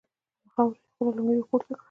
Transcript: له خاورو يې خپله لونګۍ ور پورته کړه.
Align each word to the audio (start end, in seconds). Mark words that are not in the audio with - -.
له 0.43 0.47
خاورو 0.53 0.75
يې 0.77 0.87
خپله 0.93 1.11
لونګۍ 1.15 1.35
ور 1.41 1.47
پورته 1.49 1.67
کړه. 1.75 1.79